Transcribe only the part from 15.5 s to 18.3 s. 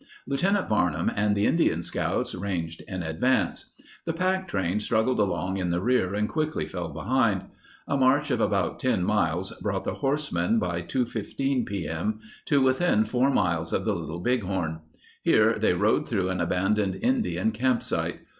they rode through an abandoned Indian campsite.